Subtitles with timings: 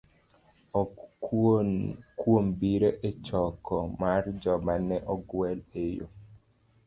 [0.79, 0.93] Ok
[2.19, 6.07] kuom biro e choko mar joma ne ogwel, ooyo.